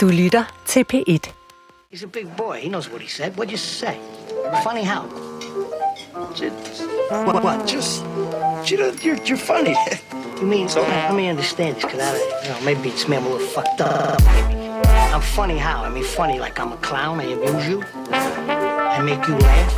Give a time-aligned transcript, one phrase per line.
[0.00, 1.30] Du lytter til P1.
[1.92, 2.56] He's a big boy.
[2.62, 3.30] He knows what he said.
[3.36, 3.94] What'd you say?
[4.64, 5.02] Funny how?
[6.34, 6.54] Just,
[7.26, 7.68] what, what?
[7.68, 8.04] Just,
[8.70, 9.76] you know, you're, you're funny.
[10.40, 13.26] you mean, so, let me understand this, because I, you know, maybe it's me, I'm
[13.26, 14.18] a little fucked up.
[14.24, 14.54] Maybe.
[15.14, 15.84] I'm funny how?
[15.84, 17.84] I mean, funny like I'm a clown, I amuse you.
[18.96, 19.72] I make you laugh.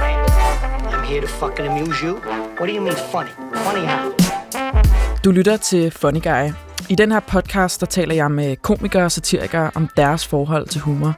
[0.95, 2.14] I'm here to fucking amuse you.
[2.59, 3.32] What do you mean funny?
[3.64, 4.12] Funny how?
[5.25, 6.71] Du lytter til Funny Guy.
[6.91, 10.81] I den her podcast, der taler jeg med komikere og satirikere om deres forhold til
[10.81, 11.14] humor.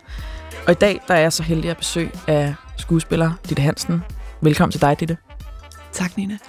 [0.67, 4.03] Og i dag, der er jeg så heldig at besøg af skuespiller Ditte Hansen.
[4.41, 5.17] Velkommen til dig, Ditte.
[5.93, 6.39] Tak, Nina.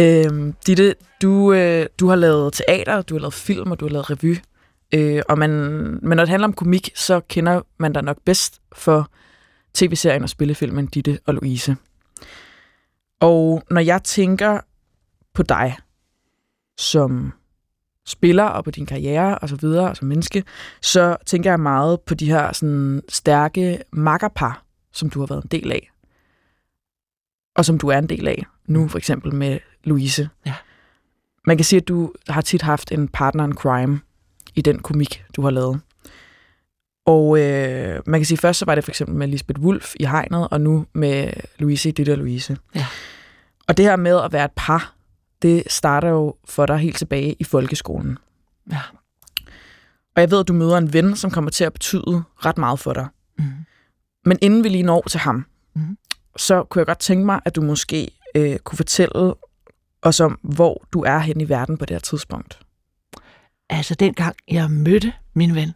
[0.00, 3.92] Øhm, Ditte, du, øh, du har lavet teater, du har lavet film, og du har
[3.92, 4.38] lavet revy.
[4.94, 5.50] Øh, og man,
[6.02, 9.10] men når det handler om komik, så kender man dig nok bedst for
[9.74, 11.76] tv-serien og spillefilmen Ditte og Louise.
[13.20, 14.60] Og når jeg tænker
[15.34, 15.76] på dig
[16.78, 17.32] som
[18.08, 20.44] spiller og på din karriere og så videre, og som menneske,
[20.80, 25.48] så tænker jeg meget på de her sådan, stærke makkerpar, som du har været en
[25.50, 25.90] del af.
[27.56, 30.28] Og som du er en del af nu, for eksempel med Louise.
[30.46, 30.54] Ja.
[31.46, 34.00] Man kan sige, at du har tit haft en partner in crime
[34.54, 35.80] i den komik, du har lavet.
[37.06, 40.04] Og øh, man kan sige, først så var det for eksempel med Lisbeth Wulf i
[40.04, 42.56] Hegnet, og nu med Louise i Ditte og Louise.
[42.74, 42.86] Ja.
[43.68, 44.94] Og det her med at være et par,
[45.42, 48.18] det starter jo for dig helt tilbage i folkeskolen.
[48.72, 48.80] Ja.
[50.16, 52.78] Og jeg ved, at du møder en ven, som kommer til at betyde ret meget
[52.78, 53.08] for dig.
[53.38, 53.44] Mm.
[54.24, 55.98] Men inden vi lige når til ham, Mhm.
[56.36, 59.34] så kunne jeg godt tænke mig, at du måske øh, kunne fortælle
[60.02, 62.58] os om, hvor du er hen i verden på det her tidspunkt.
[63.70, 65.72] Altså, dengang jeg mødte min ven.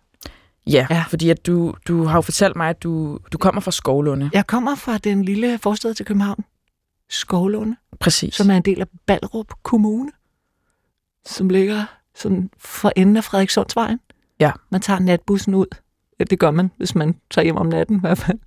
[0.66, 0.96] Ja, ja.
[0.96, 1.04] Ja.
[1.08, 4.30] fordi at du, du har jo fortalt mig, at du, du kommer fra Skovlunde.
[4.32, 6.44] Jeg kommer fra den lille forstad til København,
[7.12, 8.34] Skovlunde, Præcis.
[8.34, 10.10] som er en del af Ballerup Kommune,
[11.26, 14.00] som ligger sådan for enden af Frederikssundsvejen.
[14.40, 14.52] Ja.
[14.70, 15.66] Man tager natbussen ud.
[16.20, 18.38] Ja, det gør man, hvis man tager hjem om natten i hvert fald.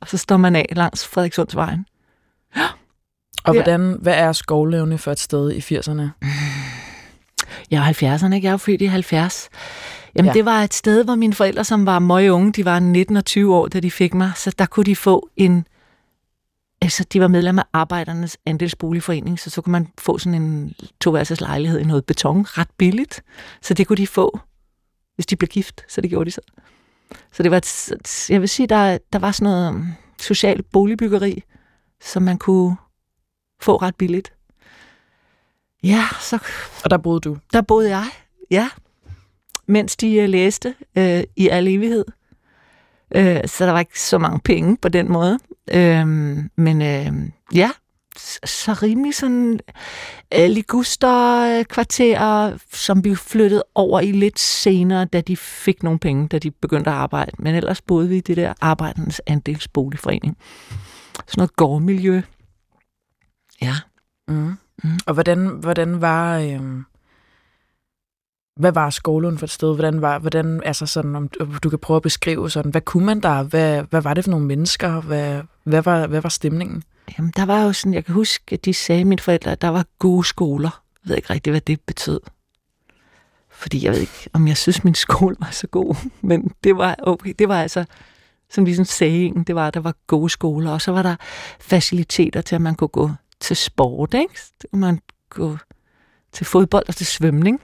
[0.00, 1.86] Og så står man af langs Frederikssundsvejen.
[3.44, 3.62] Og Ja.
[3.62, 6.02] hvordan, hvad er Skovlunde for et sted i 80'erne?
[7.70, 8.46] Jeg er 70'erne, ikke?
[8.46, 9.48] Jeg er født i 70.
[10.14, 10.32] Jamen, Ja.
[10.32, 13.24] det var et sted, hvor mine forældre, som var meget unge, de var 19 og
[13.24, 15.66] 20 år, da de fik mig, så der kunne de få en...
[16.82, 21.40] Altså, de var medlem af Arbejdernes Andelsboligforening, så så kunne man få sådan en toværelses
[21.40, 23.22] lejlighed i noget beton ret billigt.
[23.62, 24.38] Så det kunne de få,
[25.14, 26.40] hvis de blev gift, så det gjorde de så.
[27.32, 29.86] Så det var, et, jeg vil sige, der, der var sådan noget um,
[30.20, 31.42] socialt boligbyggeri,
[32.00, 32.76] som man kunne
[33.60, 34.32] få ret billigt.
[35.82, 36.38] Ja, så
[36.84, 37.38] Og der boede du.
[37.52, 38.06] der boede jeg,
[38.50, 38.68] ja,
[39.66, 42.04] mens de øh, læste øh, i al evighed.
[43.14, 45.38] Øh, så der var ikke så mange penge på den måde.
[45.72, 46.06] Øh,
[46.56, 47.12] men øh,
[47.54, 47.70] ja,
[48.44, 49.60] så rimelig sådan
[50.34, 56.38] øh, liguster-kvarterer, som vi flyttede over i lidt senere, da de fik nogle penge, da
[56.38, 57.32] de begyndte at arbejde.
[57.38, 60.36] Men ellers boede vi i det der Arbejdernes Andelsboligforening.
[61.14, 62.22] Sådan noget gårdmiljø.
[63.62, 63.74] Ja.
[64.28, 64.54] Mm.
[64.84, 64.98] Mm.
[65.06, 66.38] Og hvordan, hvordan var...
[66.38, 66.84] Øhm,
[68.60, 69.74] hvad var Skovlund for et sted?
[69.74, 71.28] Hvordan var, hvordan, altså sådan, om
[71.62, 73.42] du kan prøve at beskrive sådan, hvad kunne man der?
[73.42, 75.00] Hvad, hvad var det for nogle mennesker?
[75.00, 76.82] Hvad, hvad, var, hvad var stemningen?
[77.18, 79.68] Jamen, der var jo sådan, jeg kan huske, at de sagde, mine forældre, at der
[79.68, 80.82] var gode skoler.
[81.04, 82.20] Jeg ved ikke rigtig, hvad det betød.
[83.50, 85.94] Fordi jeg ved ikke, om jeg synes, min skole var så god.
[86.28, 87.84] Men det var, okay, det var altså,
[88.50, 90.70] som ligesom saying, det var, at der var gode skoler.
[90.70, 91.16] Og så var der
[91.60, 93.10] faciliteter til, at man kunne gå
[93.40, 94.34] til sport, ikke?
[94.72, 95.00] Man
[95.30, 95.58] kunne gå
[96.32, 97.60] til fodbold og til svømning.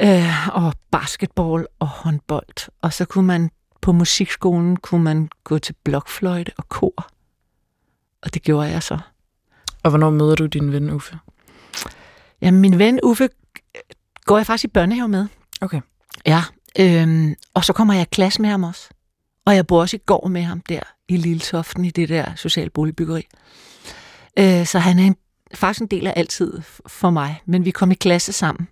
[0.00, 2.70] Øh, og basketball og håndbold.
[2.82, 7.08] Og så kunne man på musikskolen kunne man gå til blokfløjte og kor.
[8.22, 8.98] Og det gjorde jeg så.
[9.82, 11.18] Og hvornår møder du din ven Uffe?
[12.40, 13.28] Jamen, min ven Uffe
[14.24, 15.26] går jeg faktisk i børnehave med.
[15.60, 15.80] Okay.
[16.26, 16.42] Ja,
[16.78, 18.88] øhm, og så kommer jeg i klasse med ham også.
[19.46, 22.70] Og jeg bor også i går med ham der i Lilletoften i det der sociale
[22.70, 23.26] boligbyggeri.
[24.38, 25.16] Øh, så han er en,
[25.54, 27.42] faktisk en del af altid for mig.
[27.46, 28.68] Men vi kom i klasse sammen.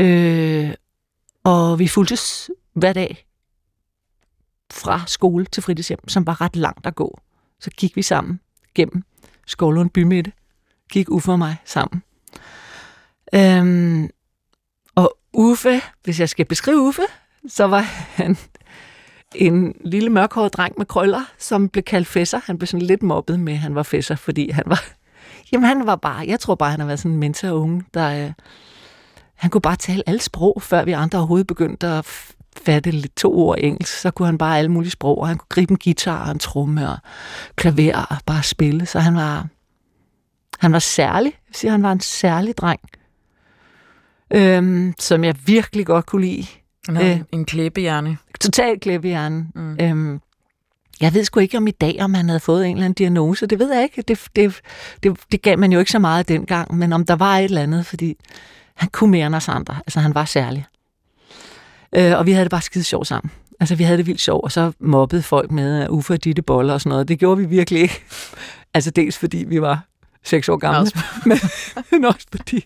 [0.00, 0.74] Øh,
[1.44, 3.26] og vi fuldtes hver dag
[4.70, 7.20] fra skole til fritidshjem, som var ret langt at gå.
[7.60, 8.40] Så gik vi sammen
[8.74, 9.02] gennem
[9.46, 10.32] Skovlund bymidte.
[10.92, 12.02] Gik Uffe og mig sammen.
[13.34, 14.10] Øhm,
[14.94, 17.02] og Uffe, hvis jeg skal beskrive Uffe,
[17.48, 17.80] så var
[18.14, 18.36] han
[19.34, 22.40] en lille mørkhåret dreng med krøller, som blev kaldt fæsser.
[22.44, 24.84] Han blev sådan lidt mobbet med, at han var fæsser, fordi han var...
[25.52, 26.24] Jamen, han var bare...
[26.26, 28.26] Jeg tror bare, han har været sådan en mentor unge, der...
[28.26, 28.32] Øh,
[29.40, 32.06] han kunne bare tale alle sprog, før vi andre overhovedet begyndte at
[32.56, 33.92] fatte lidt to ord engelsk.
[33.92, 36.38] Så kunne han bare alle mulige sprog, og han kunne gribe en guitar og en
[36.38, 36.98] tromme og
[37.56, 38.86] klaver og bare spille.
[38.86, 39.46] Så han var...
[40.58, 41.32] Han var særlig.
[41.48, 42.80] Jeg siger, han var en særlig dreng
[44.30, 46.46] øhm, som jeg virkelig godt kunne lide.
[46.88, 47.20] Han Øh.
[47.32, 48.18] en klæbehjerne.
[48.44, 49.52] I hjernen.
[49.54, 49.76] Mm.
[49.80, 50.20] Øhm,
[51.00, 53.46] jeg ved sgu ikke om i dag, om han havde fået en eller anden diagnose.
[53.46, 54.02] Det ved jeg ikke.
[54.02, 54.60] Det, det,
[55.02, 57.62] det, det gav man jo ikke så meget dengang, men om der var et eller
[57.62, 58.16] andet, fordi
[58.80, 59.74] han kunne mere end os andre.
[59.86, 60.66] Altså, han var særlig.
[61.96, 63.30] Øh, og vi havde det bare skide sjovt sammen.
[63.60, 66.42] Altså, vi havde det vildt sjovt, og så mobbede folk med uh, Uffe og Ditte
[66.42, 67.08] Boller og sådan noget.
[67.08, 68.02] Det gjorde vi virkelig ikke.
[68.74, 69.84] altså, dels fordi vi var
[70.24, 71.04] seks år gamle, Også-
[71.92, 72.64] men også fordi,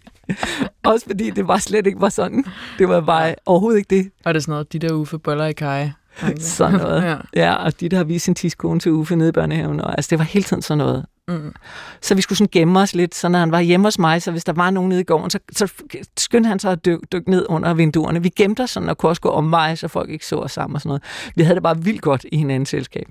[0.83, 2.45] også fordi det var slet ikke var sådan.
[2.79, 4.11] Det var bare overhovedet ikke det.
[4.25, 5.91] Og det er sådan noget, de der Uffe Boller i kaj.
[6.39, 7.03] Sådan noget.
[7.03, 7.17] ja.
[7.35, 9.81] Ja, og de, der har vist sin tidskone til Uffe nede i børnehaven.
[9.81, 11.07] Og, altså, det var hele tiden sådan noget.
[11.29, 11.55] Mm.
[12.01, 14.31] Så vi skulle sådan gemme os lidt, så når han var hjemme hos mig, så
[14.31, 15.73] hvis der var nogen nede i gården, så, så
[16.19, 18.23] skyndte han sig at dykke dyk ned under vinduerne.
[18.23, 20.53] Vi gemte os sådan og kunne også gå om mig, så folk ikke så os
[20.53, 21.03] sammen og sådan noget.
[21.37, 23.09] Vi havde det bare vildt godt i hinandens selskab.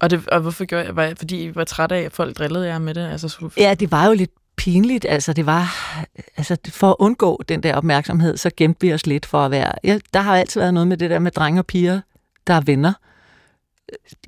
[0.00, 0.96] Og, det, og hvorfor gjorde jeg?
[0.96, 3.08] Var, fordi I var trætte af, at folk drillede jer med det?
[3.08, 5.06] Altså, så, Ja, det var jo lidt pinligt.
[5.08, 5.76] Altså, det var,
[6.36, 9.72] altså, for at undgå den der opmærksomhed, så gemte vi os lidt for at være...
[9.84, 12.00] Ja, der har altid været noget med det der med drenge og piger,
[12.46, 12.92] der er venner.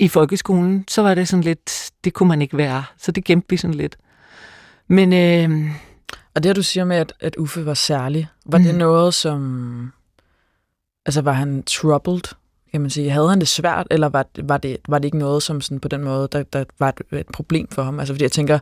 [0.00, 2.84] I folkeskolen, så var det sådan lidt, det kunne man ikke være.
[2.98, 3.96] Så det gemte vi sådan lidt.
[4.88, 5.70] Men øh,
[6.34, 8.64] Og det, du siger med, at, at Uffe var særlig, var mm.
[8.64, 9.92] det noget, som...
[11.06, 12.34] Altså, var han troubled,
[12.72, 13.10] kan man sige?
[13.10, 15.88] Havde han det svært, eller var, var, det, var det ikke noget, som sådan på
[15.88, 17.98] den måde, der, der var et, et problem for ham?
[17.98, 18.58] Altså, fordi jeg tænker,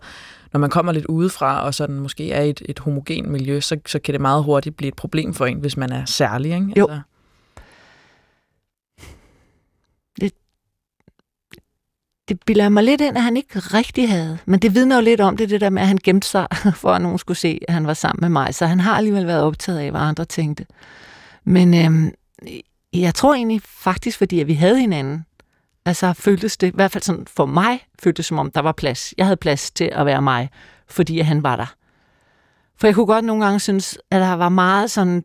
[0.52, 3.80] når man kommer lidt udefra, og sådan måske er i et, et homogen miljø, så,
[3.86, 6.72] så kan det meget hurtigt blive et problem for en, hvis man er særlig, ikke?
[6.76, 6.86] Jo.
[6.88, 7.00] Altså,
[12.30, 14.38] det bilder mig lidt ind, at han ikke rigtig havde.
[14.46, 16.46] Men det vidner jo lidt om det, det der med, at han gemte sig,
[16.82, 18.54] for at nogen skulle se, at han var sammen med mig.
[18.54, 20.66] Så han har alligevel været optaget af, hvad andre tænkte.
[21.44, 22.10] Men øhm,
[22.92, 25.24] jeg tror egentlig faktisk, fordi at vi havde hinanden,
[25.84, 28.72] altså føltes det, i hvert fald sådan for mig, føltes det som om, der var
[28.72, 29.14] plads.
[29.18, 30.50] Jeg havde plads til at være mig,
[30.88, 31.74] fordi at han var der.
[32.76, 35.24] For jeg kunne godt nogle gange synes, at der var meget sådan,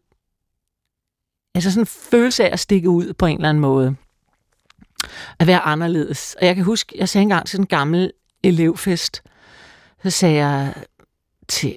[1.56, 3.96] altså sådan en følelse af at stikke ud på en eller anden måde
[5.40, 6.36] at være anderledes.
[6.42, 8.12] Og jeg kan huske, jeg sagde engang til en gammel
[8.44, 9.22] elevfest,
[10.04, 10.74] så sagde jeg
[11.48, 11.76] til,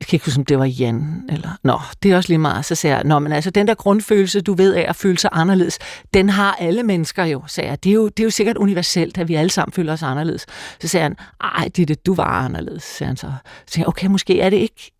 [0.00, 2.64] jeg kan ikke huske, om det var Jan, eller, nå, det er også lige meget,
[2.64, 5.30] så sagde jeg, nå, men altså, den der grundfølelse, du ved af at føle sig
[5.32, 5.78] anderledes,
[6.14, 7.84] den har alle mennesker jo, sagde jeg.
[7.84, 10.46] Det er jo, det er jo sikkert universelt, at vi alle sammen føler os anderledes.
[10.80, 13.32] Så sagde han, ej, det er det, du var anderledes, sagde han så.
[13.66, 14.92] Så sagde jeg, okay, måske er det ikke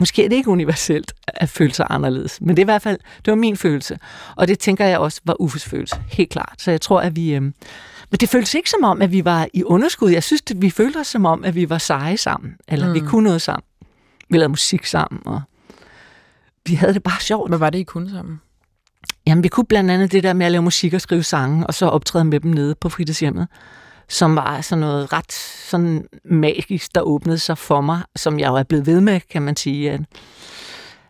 [0.00, 2.98] Måske er det ikke universelt at føle sig anderledes, men det er i hvert fald,
[3.24, 3.98] det var min følelse.
[4.36, 6.54] Og det tænker jeg også var Uffes følelse, helt klart.
[6.58, 7.34] Så jeg tror, at vi...
[7.34, 7.54] Øhm,
[8.10, 10.10] men det føltes ikke som om, at vi var i underskud.
[10.10, 12.56] Jeg synes, at vi følte os som om, at vi var seje sammen.
[12.68, 12.94] Eller mm.
[12.94, 13.64] vi kunne noget sammen.
[14.30, 15.40] Vi lavede musik sammen, og
[16.66, 17.50] vi havde det bare sjovt.
[17.50, 18.40] hvad var det, I kunne sammen?
[19.26, 21.74] Jamen, vi kunne blandt andet det der med at lave musik og skrive sange, og
[21.74, 23.48] så optræde med dem nede på fritidshjemmet,
[24.08, 25.32] som var sådan noget ret
[25.68, 29.42] sådan magisk, der åbnede sig for mig, som jeg jo er blevet ved med, kan
[29.42, 30.00] man sige, at,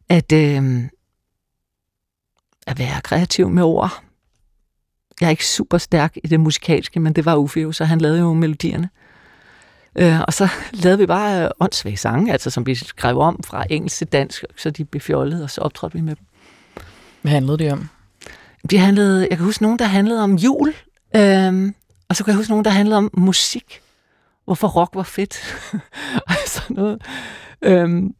[0.08, 0.82] at, øh,
[2.66, 4.02] at være kreativ med ord.
[5.20, 8.00] Jeg er ikke super stærk i det musikalske, men det var Uffe jo, så han
[8.00, 8.88] lavede jo melodierne.
[9.96, 10.48] Øh, og så
[10.82, 14.44] lavede vi bare øh, åndssvage sange, altså som vi skrev om fra engelsk til dansk,
[14.56, 16.26] så de blev fjollede, og så optrådte vi med dem.
[17.22, 17.88] Hvad handlede det om?
[18.70, 20.74] De handlede, jeg kan huske nogen, der handlede om jul,
[21.16, 21.74] øhm,
[22.08, 23.80] og så kan jeg huske nogen, der handlede om musik.
[24.44, 25.38] Hvorfor rock var fedt.
[26.28, 27.02] og sådan noget.
[27.62, 28.14] Øhm,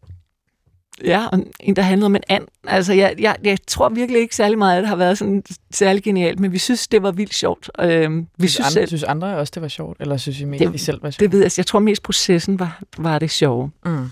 [1.04, 2.44] ja, og en, der handlede om en and.
[2.66, 6.02] Altså, jeg, jeg, jeg tror virkelig ikke særlig meget, at det har været sådan særlig
[6.02, 7.70] genialt, men vi synes, det var vildt sjovt.
[7.80, 9.96] Øhm, vi synes, synes andre, selv, synes andre også, det var sjovt?
[10.00, 11.20] Eller synes I mest, Det- I selv var sjovt?
[11.20, 13.70] det ved jeg, jeg tror mest processen var, var det sjove.
[13.84, 14.08] Mm.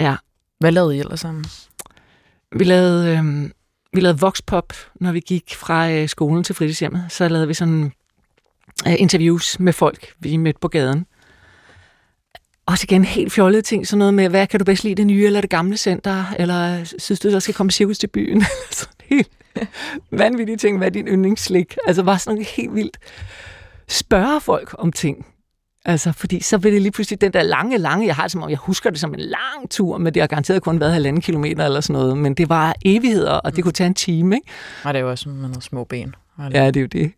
[0.00, 0.16] Ja.
[0.60, 1.44] Hvad lavede I ellers sammen?
[2.56, 3.52] Vi lavede, øhm,
[3.92, 7.06] vi lavede voxpop, når vi gik fra øh, skolen til fritidshjemmet.
[7.08, 7.90] Så lavede vi sådan øh,
[8.86, 11.06] interviews med folk, vi mødte på gaden.
[12.66, 15.26] Også igen helt fjollede ting, sådan noget med, hvad kan du bedst lide, det nye
[15.26, 18.44] eller det gamle center, eller synes du, der skal komme cirkus til byen?
[18.70, 19.30] Sådan helt
[20.10, 21.76] vanvittige ting, hvad er din yndlingsslik?
[21.86, 22.98] Altså bare sådan noget helt vildt.
[23.88, 25.26] Spørge folk om ting.
[25.84, 28.42] Altså, fordi så vil det lige pludselig den der lange, lange, jeg har det som
[28.42, 31.22] om, jeg husker det som en lang tur, men det har garanteret kun været halvanden
[31.22, 34.48] kilometer eller sådan noget, men det var evigheder, og det kunne tage en time, ikke?
[34.84, 36.14] Nej, det er jo også med nogle små ben.
[36.38, 36.50] Var?
[36.54, 37.12] Ja, det er jo det.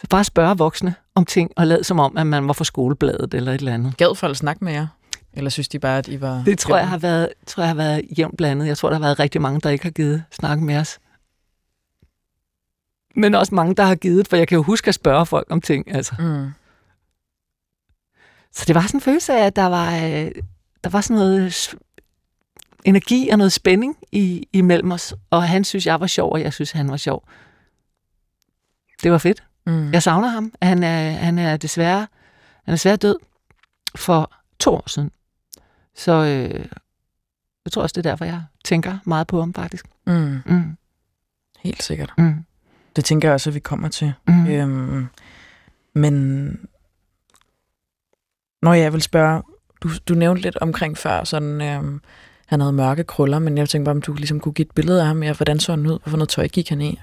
[0.00, 3.34] Så bare spørge voksne om ting, og lad som om, at man var for skolebladet
[3.34, 3.96] eller et eller andet.
[3.96, 4.86] Gad folk snakke med jer?
[5.32, 6.42] Eller synes de bare, at I var...
[6.44, 8.66] Det tror jeg har været, tror jeg har været jævnt blandet.
[8.66, 10.98] Jeg tror, der har været rigtig mange, der ikke har givet snakke med os.
[13.16, 15.60] Men også mange, der har givet, for jeg kan jo huske at spørge folk om
[15.60, 15.94] ting.
[15.94, 16.14] Altså.
[16.18, 16.50] Mm.
[18.52, 20.30] Så det var sådan en følelse af, at der var, øh,
[20.84, 21.74] der var sådan noget
[22.84, 25.14] energi og noget spænding i, imellem os.
[25.30, 27.28] Og han synes, jeg var sjov, og jeg synes, han var sjov.
[29.02, 29.42] Det var fedt.
[29.66, 29.92] Mm.
[29.92, 30.52] Jeg savner ham.
[30.62, 32.06] Han er, han er desværre
[32.64, 33.16] han er desværre død
[33.96, 35.10] for to år siden.
[35.96, 36.66] Så, øh,
[37.64, 39.86] Jeg tror også, det er derfor, jeg tænker meget på ham, faktisk.
[40.06, 40.38] Mm.
[40.46, 40.76] Mm.
[41.60, 42.12] Helt sikkert.
[42.18, 42.44] Mm.
[42.96, 44.12] Det tænker jeg også, at vi kommer til.
[44.28, 44.46] Mm.
[44.46, 45.06] Øhm,
[45.94, 46.46] men
[48.62, 49.42] når jeg vil spørge,
[49.82, 52.00] du, du nævnte lidt omkring før, sådan, øhm,
[52.46, 55.00] han havde mørke krøller, men jeg tænkte bare, om du ligesom kunne give et billede
[55.00, 57.00] af ham, ja, hvordan så han ud, hvorfor noget tøj gik han i?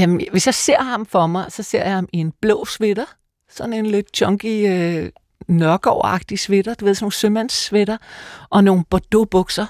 [0.00, 3.04] Jamen, hvis jeg ser ham for mig, så ser jeg ham i en blå sweater.
[3.50, 5.10] Sådan en lidt chunky, øh,
[5.48, 6.74] nørgaard sweater.
[6.74, 7.96] Du ved, sådan nogle sømandssweater.
[8.50, 9.66] Og nogle bordeaux-bukser.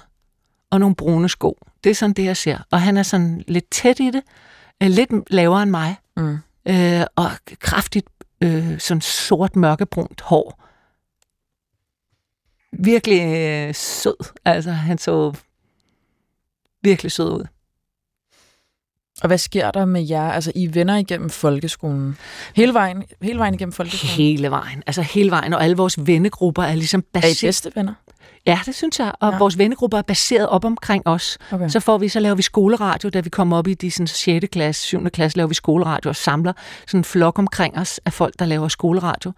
[0.71, 1.59] Og nogle brune sko.
[1.85, 2.59] Det er sådan det, jeg ser.
[2.71, 4.23] Og han er sådan lidt tæt i det.
[4.83, 5.97] Øh, lidt lavere end mig.
[6.17, 6.39] Mm.
[6.69, 8.07] Øh, og kraftigt
[8.41, 10.63] øh, sådan sort mørkebrunt hår.
[12.73, 14.33] Virkelig øh, sød.
[14.45, 15.33] Altså, han så
[16.83, 17.47] virkelig sød ud.
[19.23, 20.31] Og hvad sker der med jer?
[20.31, 22.17] Altså, I er venner igennem folkeskolen.
[22.57, 24.15] Hele vejen, hele vejen igennem folkeskolen.
[24.17, 24.83] Hele vejen.
[24.87, 27.49] Altså hele vejen, og alle vores vennegrupper er ligesom Er I baseret...
[27.49, 27.95] bedste venner?
[28.47, 29.12] Ja, det synes jeg.
[29.21, 29.39] Og ja.
[29.39, 31.39] vores vennegrupper er baseret op omkring os.
[31.53, 31.69] Okay.
[31.69, 34.47] Så får vi, så laver vi skoleradio, da vi kommer op i de sådan, 6.
[34.53, 35.11] klasse, 7.
[35.11, 36.53] klasse, laver vi skoleradio og samler
[36.87, 39.33] sådan en flok omkring os af folk, der laver skoleradio.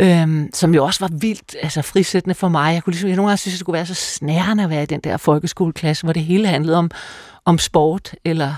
[0.00, 2.74] Øhm, som jo også var vildt altså frisættende for mig.
[2.74, 4.86] Jeg kunne ligesom, jeg nogle gange synes, det skulle være så snærende at være i
[4.86, 6.90] den der folkeskoleklasse, hvor det hele handlede om,
[7.44, 8.54] om sport, eller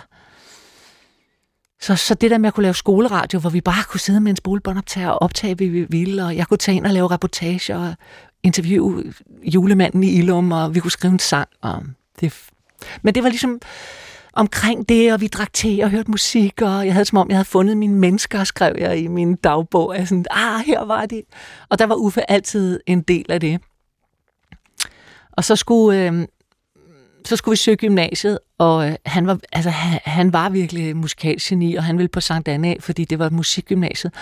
[1.81, 4.31] så, så det der med at kunne lave skoleradio, hvor vi bare kunne sidde med
[4.31, 7.89] en spolebåndoptager og optage, hvad vi ville, og jeg kunne tage ind og lave reportager
[7.89, 7.95] og
[8.43, 11.49] interviewe julemanden i Ilum, og vi kunne skrive en sang.
[11.61, 11.83] Og
[12.21, 12.35] det,
[13.03, 13.61] men det var ligesom
[14.33, 17.37] omkring det, og vi drak te og hørte musik, og jeg havde som om, jeg
[17.37, 19.95] havde fundet mine mennesker, skrev jeg i min dagbog.
[19.97, 21.23] Jeg sådan, ah, her var det.
[21.69, 23.61] Og der var Uffe altid en del af det.
[25.33, 26.27] Og så skulle, øh,
[27.29, 31.75] så skulle vi søge gymnasiet, og øh, han, var, altså, han, han var virkelig musikalgeni,
[31.75, 34.15] og han ville på Sankt Anna, fordi det var et musikgymnasiet.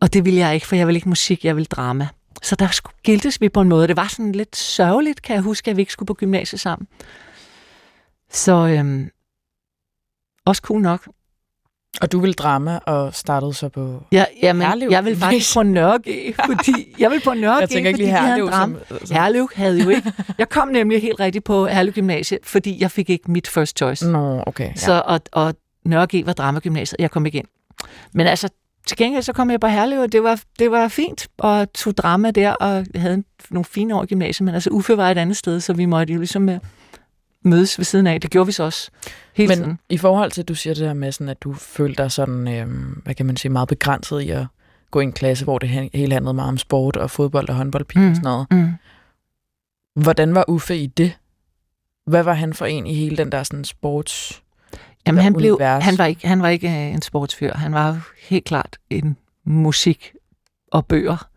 [0.00, 2.08] Og det ville jeg ikke, for jeg ville ikke musik, jeg ville drama.
[2.42, 3.88] Så der skiltes vi på en måde.
[3.88, 6.88] Det var sådan lidt sørgeligt, kan jeg huske, at vi ikke skulle på gymnasiet sammen.
[8.30, 9.10] Så øhm,
[10.46, 11.08] også cool nok.
[12.00, 14.02] Og du vil drama og startede så på...
[14.12, 15.98] Ja, jamen, Herlev jeg vil faktisk på Nørre
[16.46, 18.78] fordi jeg vil på Nørre Jeg tænker ikke lige havde Herlev drama.
[18.88, 18.98] som...
[19.06, 20.12] som Herlev havde jo ikke.
[20.38, 24.10] Jeg kom nemlig helt rigtigt på Herlev Gymnasiet, fordi jeg fik ikke mit first choice.
[24.10, 24.68] Nå, okay.
[24.68, 24.74] Ja.
[24.74, 25.54] Så, og, og
[25.84, 27.46] Nørre G var dramagymnasiet, jeg kom ikke ind.
[28.14, 28.48] Men altså,
[28.86, 31.96] til gengæld så kom jeg på Herlev, og det var, det var fint, og tog
[31.96, 35.36] drama der, og havde nogle fine år i gymnasiet, men altså Uffe var et andet
[35.36, 36.58] sted, så vi måtte jo ligesom øh,
[37.48, 38.20] mødes ved siden af.
[38.20, 38.90] Det gjorde vi så også
[39.34, 39.78] hele Men tiden.
[39.88, 42.48] i forhold til, at du siger det her med, sådan, at du følte dig sådan,
[42.48, 44.46] øhm, hvad kan man sige, meget begrænset i at
[44.90, 47.54] gå i en klasse, hvor det he- hele handlede meget om sport og fodbold og
[47.54, 48.10] håndboldpige mm.
[48.10, 48.46] og sådan noget.
[48.50, 48.72] Mm.
[50.02, 51.12] Hvordan var Uffe i det?
[52.06, 54.42] Hvad var han for en i hele den der sådan sports...
[55.06, 55.84] Jamen, der han, blev, univers?
[55.84, 57.54] han, var ikke, han var ikke øh, en sportsfyr.
[57.54, 60.12] Han var helt klart en musik-
[60.72, 61.28] og bøger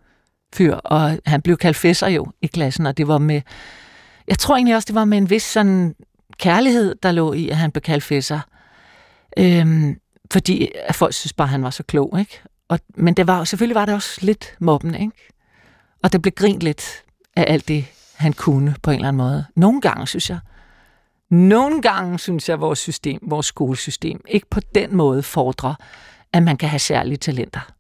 [0.54, 3.42] fyr, og han blev kaldt fæsser jo i klassen, og det var med,
[4.28, 5.96] jeg tror egentlig også, det var med en vis sådan
[6.40, 8.40] kærlighed, der lå i, at han blev kaldt fæsser.
[9.38, 10.00] Øhm,
[10.32, 12.42] fordi at folk synes bare, at han var så klog, ikke?
[12.70, 15.14] Og, men det var, selvfølgelig var det også lidt mobben, ikke?
[16.04, 17.04] Og der blev grint lidt
[17.36, 17.86] af alt det,
[18.16, 19.46] han kunne på en eller anden måde.
[19.56, 20.40] Nogle gange, synes jeg.
[21.30, 25.76] Nogle gange, synes jeg, vores system, vores skolesystem, ikke på den måde fordrer,
[26.34, 27.72] at man kan have særlige talenter.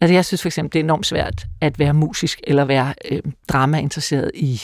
[0.00, 3.22] Altså, jeg synes for eksempel, det er enormt svært at være musisk, eller være øh,
[3.48, 4.60] dramainteresseret i,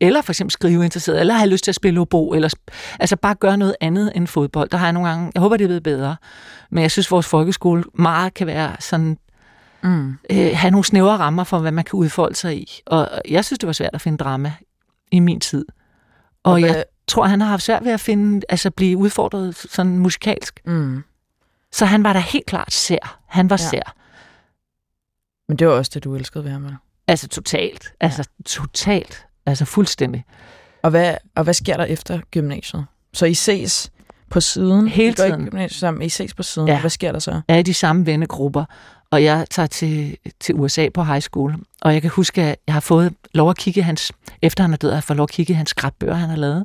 [0.00, 2.54] eller for eksempel skriveinteresseret, eller have lyst til at spille obo, eller
[3.00, 4.68] altså bare gøre noget andet end fodbold.
[4.68, 6.16] Der har jeg nogle gange, jeg håber, det er blevet bedre,
[6.70, 9.18] men jeg synes, vores folkeskole meget kan være sådan,
[9.82, 10.08] Mm.
[10.30, 12.80] øh, have nogle snævre rammer for, hvad man kan udfolde sig i.
[12.86, 14.52] Og jeg synes, det var svært at finde drama
[15.12, 15.64] i min tid.
[16.44, 19.98] Og, og jeg tror, han har haft svært ved at finde, altså blive udfordret sådan
[19.98, 20.60] musikalsk.
[20.66, 21.02] Mm.
[21.72, 23.20] Så han var da helt klart sær.
[23.26, 23.64] Han var Ja.
[23.64, 23.68] ja.
[23.70, 23.94] sær.
[25.48, 26.76] Men det var også det, du elskede ved ham, eller?
[27.08, 27.92] Altså totalt.
[28.00, 29.26] Altså totalt.
[29.48, 30.24] Altså fuldstændig.
[30.82, 32.86] Og hvad, og hvad sker der efter gymnasiet?
[33.12, 33.90] Så I ses
[34.30, 34.88] på siden?
[34.88, 35.50] Hele I går ikke tiden.
[35.50, 36.68] gymnasiet sammen, I ses på siden.
[36.68, 36.74] Ja.
[36.74, 36.80] Ja.
[36.80, 37.40] Hvad sker der så?
[37.48, 38.64] Jeg er i de samme vennegrupper,
[39.10, 41.54] og jeg tager til, til USA på high school.
[41.80, 44.12] Og jeg kan huske, at jeg har fået lov at kigge hans,
[44.42, 46.64] efter han er død, har jeg fået lov at kigge hans skrabbøger, han har lavet.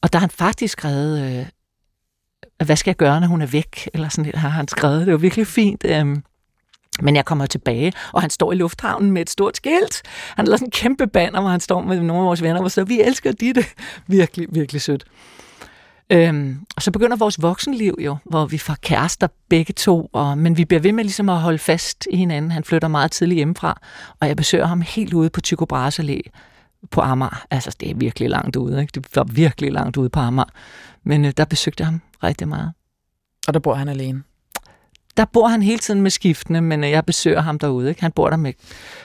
[0.00, 1.46] Og der har han faktisk skrevet, øh,
[2.66, 3.90] hvad skal jeg gøre, når hun er væk?
[3.94, 5.06] Eller sådan lidt har han skrevet.
[5.06, 5.84] Det var virkelig fint.
[5.84, 6.16] Øh,
[7.02, 10.02] men jeg kommer tilbage, og han står i lufthavnen med et stort skilt.
[10.36, 12.70] Han har sådan en kæmpe banner, hvor han står med nogle af vores venner, og
[12.70, 13.64] så vi elsker Ditte.
[14.06, 15.04] Virkelig, virkelig sødt.
[16.10, 20.56] Øhm, og så begynder vores voksenliv jo, hvor vi får kærester begge to, og, men
[20.56, 22.50] vi bliver ved med ligesom at holde fast i hinanden.
[22.50, 23.80] Han flytter meget tidligt hjemmefra,
[24.20, 26.20] og jeg besøger ham helt ude på Tycho Brahes Allé
[26.90, 27.46] på Amager.
[27.50, 28.90] Altså, det er virkelig langt ude, ikke?
[28.94, 30.48] Det var virkelig langt ude på Amager.
[31.04, 32.72] Men øh, der besøgte jeg ham rigtig meget.
[33.48, 34.22] Og der bor han alene
[35.16, 37.88] der bor han hele tiden med skiftende, men øh, jeg besøger ham derude.
[37.88, 38.00] Ikke?
[38.00, 38.52] Han bor der med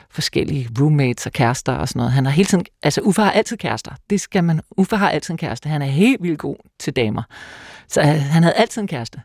[0.10, 2.12] forskellige roommates og kærester og sådan noget.
[2.12, 3.92] Han har hele tiden, altså Uffe har altid kærester.
[4.10, 5.70] Det skal man, Uffe har altid en kæreste.
[5.70, 7.24] Han er helt vildt god til damer.
[7.88, 9.22] Så øh, han havde altid en kæreste.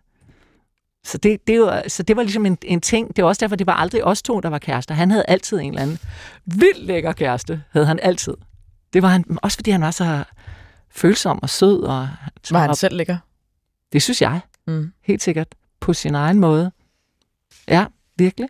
[1.07, 3.17] Så det, det, var, så det var ligesom en, en ting.
[3.17, 4.95] Det var også derfor, det var aldrig os to, der var kærester.
[4.95, 5.99] Han havde altid en eller anden
[6.47, 8.35] vildt lækker kæreste, havde han altid.
[8.93, 10.25] Det var han, også fordi han var så
[10.91, 11.83] følsom og sød.
[11.83, 12.09] Og,
[12.50, 13.17] Var han selv lækker?
[13.93, 14.93] Det synes jeg, Mm.
[15.03, 15.49] helt sikkert.
[15.85, 16.73] På sin egen måde.
[17.69, 17.87] Ja,
[18.17, 18.49] virkelig.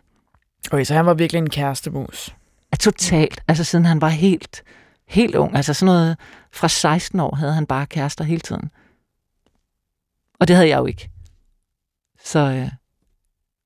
[0.71, 2.35] Okay, så han var virkelig en kærestemus.
[2.71, 3.43] Ja, totalt.
[3.47, 4.63] Altså siden han var helt,
[5.07, 5.55] helt ung.
[5.55, 6.17] Altså sådan noget,
[6.51, 8.69] fra 16 år havde han bare kærester hele tiden.
[10.39, 11.09] Og det havde jeg jo ikke.
[12.23, 12.69] Så, øh,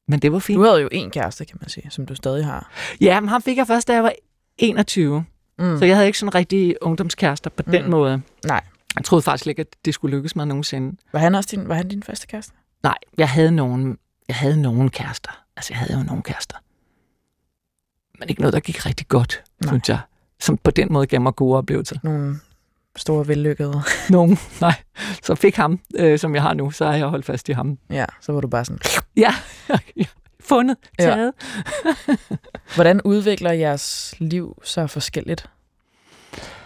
[0.07, 0.57] men det var fint.
[0.57, 2.71] Du havde jo en kæreste, kan man sige, som du stadig har.
[3.01, 4.13] Ja, men ham fik jeg først, da jeg var
[4.57, 5.25] 21.
[5.59, 5.77] Mm.
[5.79, 7.89] Så jeg havde ikke sådan rigtig ungdomskærester på den Mm.
[7.91, 8.21] måde.
[8.45, 8.63] Nej.
[8.95, 10.97] Jeg troede faktisk ikke, at det skulle lykkes mig nogensinde.
[11.13, 12.53] Var han også din, var han din første kæreste?
[12.83, 15.43] Nej, jeg havde nogen, jeg havde nogen kærester.
[15.55, 16.57] Altså, jeg havde jo nogen kærester.
[18.19, 19.71] Men ikke noget, der gik rigtig godt, Nej.
[19.71, 19.99] synes jeg.
[20.39, 21.95] Som på den måde gav mig gode oplevelser.
[22.03, 22.39] Nogle
[22.95, 23.81] store vellykkede.
[24.09, 24.73] Nogen, nej.
[25.23, 27.77] Så fik ham, øh, som jeg har nu, så har jeg holdt fast i ham.
[27.89, 28.79] Ja, så var du bare sådan.
[29.17, 29.35] Ja,
[30.39, 31.03] fundet, Ja.
[31.03, 31.33] taget.
[32.75, 35.49] Hvordan udvikler jeres liv så forskelligt?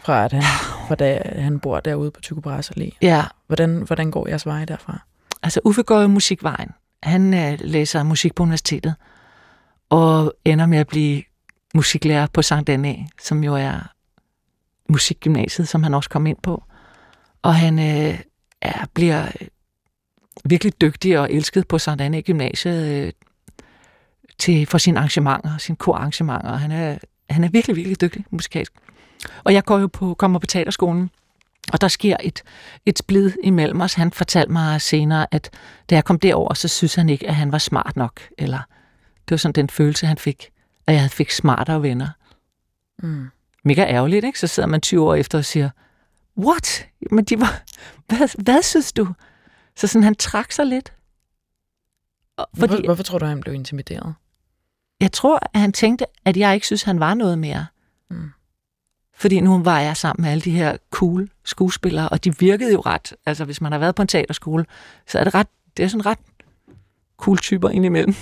[0.01, 0.43] Fra at han,
[0.87, 2.89] fra da han bor derude på Tycho Allé.
[3.01, 4.99] Ja, Hvordan, hvordan går jeres veje derfra?
[5.43, 6.69] Altså Uffe går jo musikvejen.
[7.03, 8.95] Han øh, læser musik på universitetet,
[9.89, 11.23] og ender med at blive
[11.73, 13.93] musiklærer på Sankt Anna, som jo er
[14.89, 16.63] musikgymnasiet, som han også kom ind på.
[17.41, 18.19] Og han øh,
[18.61, 19.47] er, bliver øh,
[20.45, 23.11] virkelig dygtig og elsket på Sankt Anna Gymnasiet øh,
[24.39, 26.55] til, for sine arrangementer, sine korarrangementer.
[26.55, 26.97] Han er,
[27.29, 28.73] han er virkelig, virkelig dygtig musikalsk.
[29.43, 31.09] Og jeg går jo på, kommer på teaterskolen,
[31.71, 32.43] og der sker et,
[32.85, 33.93] et splid imellem os.
[33.93, 35.49] Han fortalte mig senere, at
[35.89, 38.21] da jeg kom derover, så synes han ikke, at han var smart nok.
[38.37, 38.59] Eller
[39.15, 40.49] det var sådan den følelse, han fik,
[40.87, 42.09] at jeg fik smartere venner.
[43.03, 43.27] Mm.
[43.65, 44.39] Mega ærgerligt, ikke?
[44.39, 45.69] Så sidder man 20 år efter og siger,
[46.37, 46.87] what?
[47.11, 47.63] Men de var,
[48.07, 49.07] hvad, hvad synes du?
[49.75, 50.93] Så sådan, han trak sig lidt.
[52.37, 52.67] Og- Fordi...
[52.67, 54.15] Hvorfor, hvorfor tror du, han blev intimideret?
[55.01, 57.65] jeg tror, at han tænkte, at jeg ikke synes, han var noget mere.
[58.09, 58.29] Mm.
[59.15, 62.79] Fordi nu var jeg sammen med alle de her cool skuespillere, og de virkede jo
[62.79, 63.13] ret.
[63.25, 64.65] Altså, hvis man har været på en teaterskole,
[65.07, 65.47] så er det ret,
[65.77, 66.17] det er sådan ret
[67.17, 68.15] cool typer indimellem.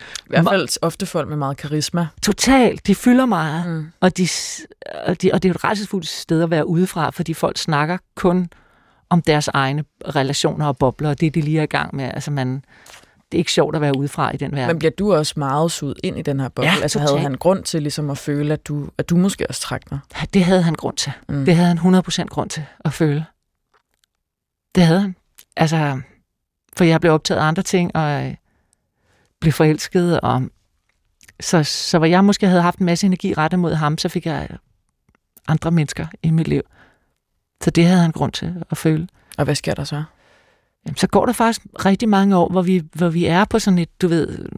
[0.00, 2.06] I hvert fald ofte folk med meget karisma.
[2.22, 3.86] Totalt, de fylder meget, Mm.
[4.00, 4.28] og, de,
[5.06, 7.98] og, de, og det er jo et rædselsfuldt sted at være udefra, fordi folk snakker
[8.14, 8.48] kun
[9.10, 12.04] om deres egne relationer og bobler, og det de lige er i gang med.
[12.04, 12.64] Altså, man,
[13.32, 14.66] det er ikke sjovt at være udefra i den verden.
[14.66, 16.70] Men bliver du også meget suget ind i den her boble?
[16.70, 19.60] Ja, altså havde han grund til ligesom at føle, at du, at du måske også
[19.60, 19.98] trak dig?
[20.34, 21.12] Det havde han grund til.
[21.28, 21.44] Mm.
[21.44, 23.24] Det havde han 100% grund til at føle.
[24.74, 25.16] Det havde han.
[25.56, 26.00] Altså,
[26.76, 28.34] for jeg blev optaget af andre ting, og øh,
[29.40, 30.42] blev forelsket, og
[31.40, 34.26] så, så hvor jeg måske havde haft en masse energi rettet mod ham, så fik
[34.26, 34.48] jeg
[35.48, 36.62] andre mennesker i mit liv.
[37.64, 39.08] Så det havde han grund til at føle.
[39.38, 40.02] Og hvad sker der så?
[40.86, 43.78] Jamen, så går der faktisk rigtig mange år, hvor vi, hvor vi er på sådan
[43.78, 44.48] et, du ved,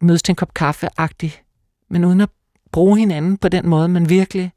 [0.00, 1.42] mødes til en kop kaffe-agtigt,
[1.88, 2.30] men uden at
[2.72, 4.52] bruge hinanden på den måde, man virkelig,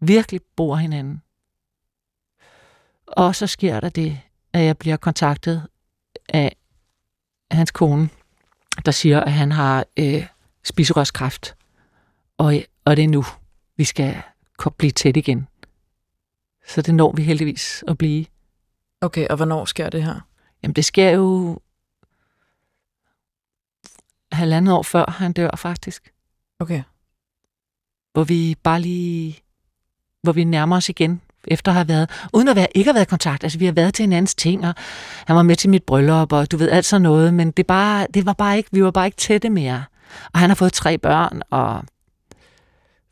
[0.00, 1.22] virkelig bruger hinanden.
[3.06, 4.20] Og så sker der det,
[4.52, 5.66] at jeg bliver kontaktet
[6.28, 6.56] af
[7.50, 8.08] hans kone,
[8.84, 10.26] der siger, at han har øh,
[10.64, 11.54] spiserørskræft,
[12.38, 12.54] og,
[12.84, 13.24] og det er nu,
[13.76, 14.22] vi skal
[14.78, 15.46] blive tæt igen.
[16.68, 18.24] Så det når vi heldigvis at blive.
[19.00, 20.20] Okay, og hvornår sker det her?
[20.62, 21.58] Jamen, det sker jo
[24.32, 26.12] halvandet år før han dør, faktisk.
[26.58, 26.82] Okay.
[28.12, 29.38] Hvor vi bare lige...
[30.22, 32.10] Hvor vi nærmer os igen, efter at have været...
[32.32, 33.44] Uden at være, ikke at have været i kontakt.
[33.44, 34.74] Altså, vi har været til hinandens ting, og
[35.26, 37.34] han var med til mit bryllup, og du ved, alt sådan noget.
[37.34, 38.68] Men det, bare, det var bare ikke...
[38.72, 39.84] Vi var bare ikke tætte mere.
[40.32, 41.84] Og han har fået tre børn, og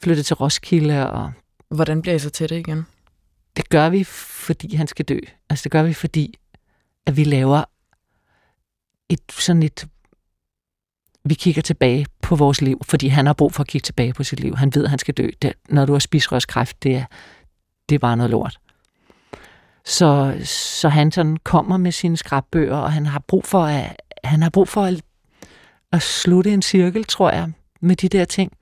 [0.02, 1.32] flyttet til Roskilde, og
[1.68, 2.86] Hvordan bliver I så tætte igen?
[3.56, 5.18] Det gør vi, fordi han skal dø.
[5.50, 6.38] Altså det gør vi, fordi
[7.06, 7.64] at vi laver
[9.08, 9.88] et sådan et...
[11.24, 14.24] Vi kigger tilbage på vores liv, fordi han har brug for at kigge tilbage på
[14.24, 14.56] sit liv.
[14.56, 15.28] Han ved, at han skal dø.
[15.42, 17.04] Det, når du har spisrørskræft, det er,
[17.88, 18.58] det er bare noget lort.
[19.84, 24.42] Så, så han sådan kommer med sine skrabbøger, og han har brug for at, han
[24.42, 25.02] har brug for at,
[25.92, 28.52] at slutte en cirkel, tror jeg, med de der ting.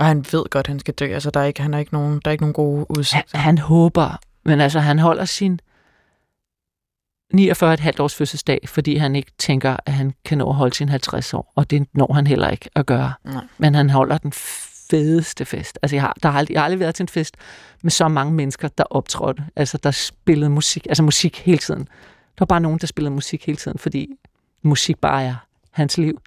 [0.00, 1.14] Og han ved godt, at han skal dø.
[1.14, 3.38] Altså, der er ikke, han har ikke nogen, der er ikke nogen gode Han, udsigter.
[3.38, 5.60] han håber, men altså han holder sin
[7.34, 7.40] 49,5
[7.98, 11.52] års fødselsdag, fordi han ikke tænker, at han kan nå at holde sin 50 år,
[11.54, 13.12] og det når han heller ikke at gøre.
[13.24, 13.44] Nej.
[13.58, 14.32] Men han holder den
[14.90, 15.78] fedeste fest.
[15.82, 17.36] Altså jeg har, der har aldrig, jeg har aldrig været til en fest
[17.82, 21.80] med så mange mennesker, der optrådte, altså der spillede musik, altså musik hele tiden.
[21.80, 24.08] Der var bare nogen, der spillede musik hele tiden, fordi
[24.62, 25.34] musik bare er
[25.70, 26.20] hans liv,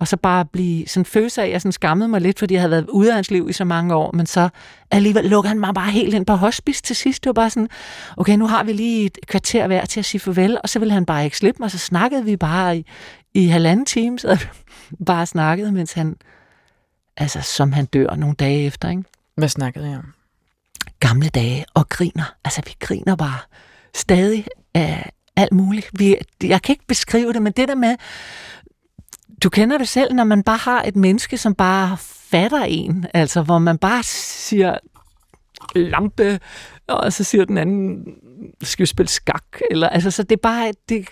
[0.00, 2.60] og så bare blive sådan følelse af, at jeg sådan skammede mig lidt, fordi jeg
[2.60, 4.48] havde været ude af hans liv i så mange år, men så
[4.90, 7.24] alligevel lukker han mig bare helt ind på hospice til sidst.
[7.24, 7.68] Det var bare sådan,
[8.16, 10.94] okay, nu har vi lige et kvarter hver til at sige farvel, og så ville
[10.94, 12.86] han bare ikke slippe mig, så snakkede vi bare i,
[13.34, 14.46] i halvanden time, så
[15.06, 16.16] bare snakkede, mens han,
[17.16, 19.04] altså som han dør nogle dage efter, ikke?
[19.34, 20.12] Hvad snakkede jeg om?
[21.00, 22.34] Gamle dage, og griner.
[22.44, 23.38] Altså, vi griner bare
[23.94, 25.90] stadig af alt muligt.
[25.92, 27.96] Vi, jeg kan ikke beskrive det, men det der med,
[29.42, 33.42] du kender det selv, når man bare har et menneske, som bare fatter en, altså
[33.42, 34.78] hvor man bare siger
[35.74, 36.40] lampe,
[36.86, 38.04] og så siger den anden,
[38.62, 41.08] skal vi spille skak, eller altså, så det er bare, det,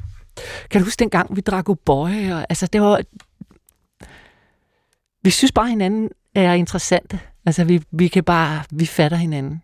[0.71, 3.03] kan du huske dengang, vi drak O'boy, og altså det var,
[5.23, 9.63] vi synes bare hinanden er interessante, altså vi, vi kan bare, vi fatter hinanden.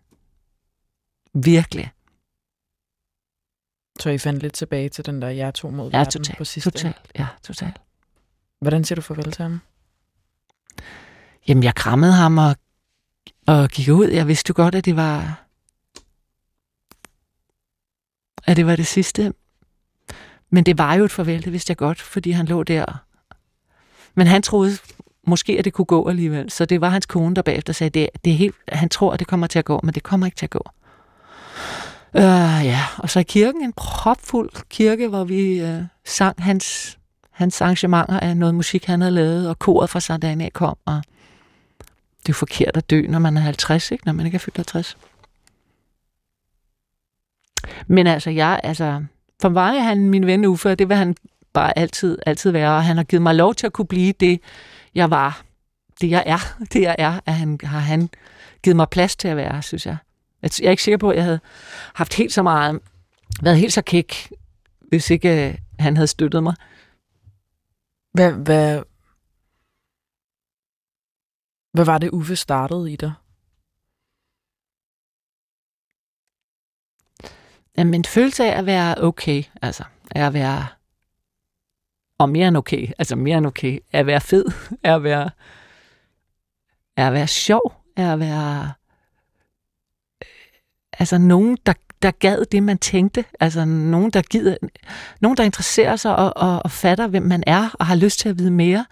[1.43, 1.91] Virkelig.
[3.99, 6.37] Så I fandt lidt tilbage til den der jeg to mod Ja, verden totalt.
[6.37, 6.69] på sidste.
[6.71, 7.81] Totalt, ja, totalt.
[8.61, 9.61] Hvordan siger du farvel til ham?
[11.47, 12.55] Jamen, jeg krammede ham og,
[13.47, 14.07] og gik ud.
[14.07, 15.41] Jeg vidste jo godt, at det var...
[18.47, 19.33] At det var det sidste.
[20.49, 23.05] Men det var jo et farvel, det vidste jeg godt, fordi han lå der.
[24.15, 24.77] Men han troede
[25.27, 26.51] måske, at det kunne gå alligevel.
[26.51, 29.19] Så det var hans kone, der bagefter sagde, det, det er helt, han tror, at
[29.19, 30.69] det kommer til at gå, men det kommer ikke til at gå.
[32.13, 36.97] Uh, ja, og så i kirken, en propfuld kirke, hvor vi uh, sang hans,
[37.35, 41.01] hans arrangementer af noget musik, han havde lavet, og koret fra Sardania kom, og
[42.19, 44.05] det er jo forkert at dø, når man er 50, ikke?
[44.05, 44.97] når man ikke er fyldt 50.
[47.87, 49.03] Men altså, jeg, altså,
[49.41, 51.15] for mig er han min ven Uffe, og det vil han
[51.53, 54.39] bare altid, altid være, og han har givet mig lov til at kunne blive det,
[54.95, 55.43] jeg var,
[56.01, 58.09] det jeg er, det jeg er, at han, har han
[58.63, 59.97] givet mig plads til at være, synes jeg.
[60.41, 61.39] Jeg er ikke sikker på, at jeg havde
[61.93, 62.79] haft helt så meget,
[63.41, 64.31] været helt så kæk,
[64.89, 66.55] hvis ikke øh, han havde støttet mig.
[68.15, 68.83] Hvad, hvad,
[71.73, 73.13] hvad var det, Uffe startede i dig?
[77.77, 80.67] Jamen, en følelse af at være okay, altså at være,
[82.17, 84.45] og mere end okay, altså mere end okay, at være fed,
[84.83, 85.29] at være,
[86.95, 88.73] at være sjov, at være,
[90.21, 90.27] øh,
[90.99, 91.73] altså nogen, der,
[92.05, 94.57] der gad det, man tænkte, altså nogen, der gider,
[95.19, 98.29] nogen, der interesserer sig og, og, og fatter, hvem man er, og har lyst til
[98.29, 98.85] at vide mere.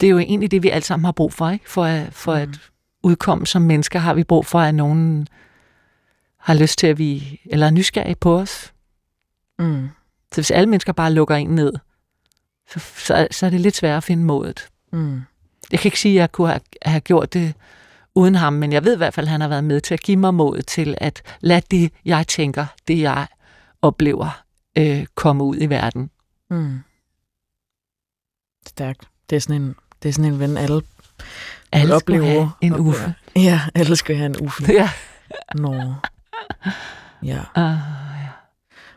[0.00, 1.70] Det er jo egentlig det, vi alle sammen har brug for, ikke?
[1.70, 2.48] For, at, for at
[3.02, 5.28] udkomme som mennesker, har vi brug for, at nogen
[6.38, 8.72] har lyst til at vi, eller er nysgerrige på os.
[9.58, 9.88] Mm.
[10.32, 11.72] Så hvis alle mennesker bare lukker en ned,
[12.70, 14.68] så, så, så er det lidt svært at finde modet.
[14.92, 15.22] Mm.
[15.72, 17.54] Jeg kan ikke sige, at jeg kunne have, have gjort det
[18.14, 20.00] uden ham, men jeg ved i hvert fald, at han har været med til at
[20.00, 23.26] give mig mod til at lade det, jeg tænker, det jeg
[23.82, 24.42] oplever,
[24.78, 26.10] øh, komme ud i verden.
[26.50, 26.78] Mm.
[28.66, 29.08] Stærkt.
[29.30, 30.82] Det er sådan en, det er sådan en ven, alle
[31.72, 32.24] Alle oplever.
[32.26, 32.88] have en oplever.
[32.88, 33.14] uffe.
[33.36, 34.72] Ja, alle skal have en uffe.
[34.72, 34.90] Ja.
[35.54, 35.94] Nå.
[37.22, 37.40] Ja.
[37.56, 37.78] Uh,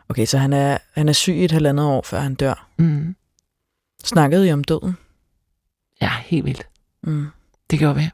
[0.08, 2.66] Okay, så han er, han er syg i et halvandet år, før han dør.
[2.76, 3.16] mm.
[4.04, 4.96] Snakkede I om døden?
[6.00, 6.66] Ja, helt vildt.
[7.02, 7.26] Mm.
[7.70, 8.10] Det gjorde vi.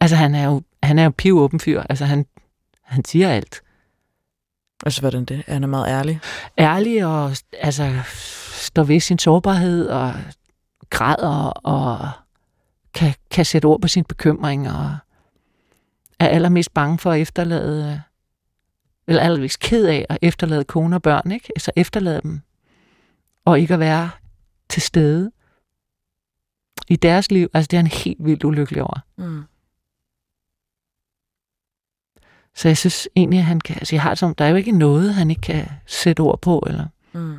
[0.00, 1.82] Altså, han er jo, han er jo piv åben fyr.
[1.90, 2.26] Altså, han,
[2.82, 3.62] han siger alt.
[4.84, 5.42] Altså, hvordan det?
[5.46, 6.20] Han er meget ærlig.
[6.58, 8.00] ærlig og altså,
[8.52, 10.14] står ved sin sårbarhed og
[10.90, 12.10] græder og
[12.94, 14.96] kan, kan sætte ord på sin bekymring og
[16.18, 18.02] er allermest bange for at efterlade,
[19.06, 21.52] eller allermest ked af at efterlade kone og børn, ikke?
[21.56, 22.40] Så efterlade dem
[23.44, 24.10] og ikke at være
[24.68, 25.30] til stede
[26.88, 27.48] i deres liv.
[27.54, 28.98] Altså, det er han helt vildt ulykkelig over.
[29.16, 29.44] Mm.
[32.54, 34.72] Så jeg synes egentlig, at han kan, altså jeg har som, der er jo ikke
[34.72, 37.38] noget, han ikke kan sætte ord på, eller Mm.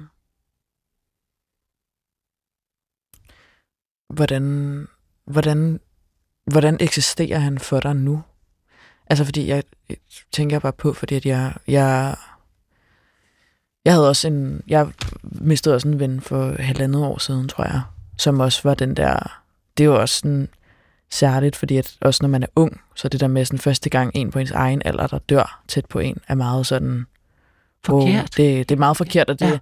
[4.10, 4.88] Hvordan,
[5.26, 5.80] hvordan,
[6.52, 8.23] hvordan eksisterer han for dig nu?
[9.08, 9.97] Altså, fordi jeg, jeg
[10.32, 12.15] tænker bare på, fordi at jeg, jeg,
[13.86, 17.82] jeg havde også en, jeg mistede også en ven for halvandet år siden, tror jeg,
[18.17, 19.41] som også var den der,
[19.78, 20.49] det jo også sådan
[21.13, 24.12] særligt, fordi at også når man er ung, så det der med sådan første gang
[24.15, 27.06] en på ens egen alder, der dør tæt på en, er meget sådan,
[27.86, 28.13] forkert.
[28.13, 29.58] Wow, det, det er meget forkert, og det, Ja.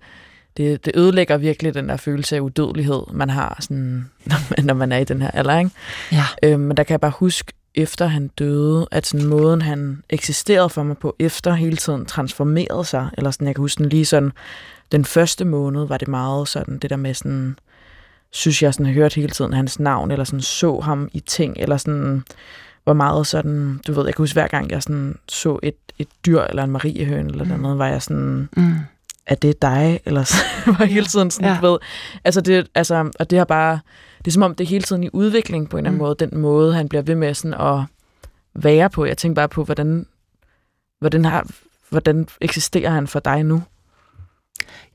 [0.57, 4.73] det, det ødelægger virkelig den der følelse af udødelighed, man har, sådan, når, man, når
[4.73, 5.59] man er i den her alder.
[5.59, 5.71] Ikke?
[6.11, 6.25] Ja.
[6.43, 10.69] Øhm, men der kan jeg bare huske, efter han døde, at sådan måden, han eksisterede
[10.69, 13.09] for mig på, efter hele tiden transformerede sig.
[13.17, 14.31] Eller sådan, jeg kan huske den lige sådan,
[14.91, 17.55] den første måned var det meget sådan, det der med sådan,
[18.31, 21.55] synes jeg sådan, har hørt hele tiden hans navn, eller sådan så ham i ting,
[21.59, 22.23] eller sådan,
[22.85, 26.07] var meget sådan, du ved, jeg kan huske hver gang, jeg sådan så et, et
[26.25, 27.61] dyr, eller en mariehøn, eller Mm.
[27.61, 28.73] noget, var jeg sådan, Mm.
[29.27, 29.99] er det dig?
[30.05, 30.35] Eller så
[30.79, 31.53] var hele tiden sådan, Ja.
[31.61, 31.67] ja.
[31.71, 31.77] ved,
[32.23, 33.79] altså det, altså, og det har bare,
[34.17, 36.03] det er som om, det er hele tiden i udvikling på en eller anden Mm.
[36.03, 37.83] måde, den måde, han bliver ved med sådan at
[38.53, 39.05] være på.
[39.05, 40.05] Jeg tænker bare på, hvordan,
[40.99, 41.47] hvordan, har,
[41.89, 43.63] hvordan eksisterer han for dig nu?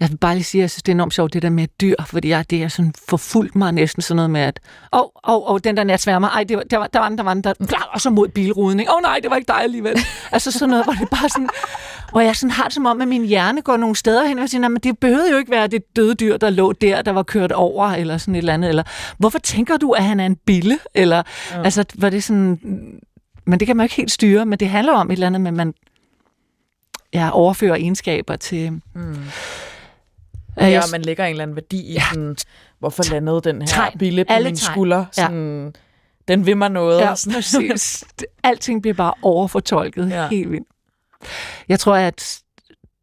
[0.00, 1.68] Jeg vil bare lige sige, at jeg synes, det er enormt sjovt, det der med
[1.80, 4.60] dyr, fordi jeg, det er sådan forfulgt mig næsten sådan noget med, at
[4.92, 7.18] åh, oh, oh, oh, den der natsværmer, ej, det var, der, var, der var den,
[7.18, 8.92] der var den, der, bla, og så mod bilruden, ikke?
[8.92, 9.98] Åh oh, nej, det var ikke dig alligevel.
[10.32, 11.48] altså sådan noget, hvor det bare sådan,
[12.10, 14.48] hvor jeg sådan har det som om, at min hjerne går nogle steder hen, og
[14.48, 17.12] siger, "Nå, men det behøvede jo ikke være det døde dyr, der lå der, der
[17.12, 18.82] var kørt over, eller sådan et eller andet, eller
[19.18, 20.78] hvorfor tænker du, at han er en bille?
[20.94, 21.62] Eller, ja.
[21.62, 22.60] altså, var det sådan,
[23.46, 25.46] men det kan man jo ikke helt styre, men det handler om et eller andet,
[25.46, 25.74] at man
[27.20, 29.16] ja, overfører egenskaber til, Mm.
[30.60, 32.02] Ja, Ja, og man lægger en eller anden værdi i, Ja.
[32.12, 32.36] sådan,
[32.78, 33.98] hvorfor landede den her Tegn.
[33.98, 34.72] bille på Alle min tegn.
[34.74, 34.98] skulder?
[34.98, 35.22] Ja.
[35.22, 35.74] Sådan,
[36.28, 37.00] Den vil mig noget.
[37.00, 37.34] Ja, og sådan.
[37.34, 38.04] præcis.
[38.42, 40.08] Alting bliver bare overfortolket.
[40.10, 40.22] Ja.
[40.22, 40.28] Ja.
[40.28, 40.68] Helt vildt.
[41.68, 42.38] Jeg tror, at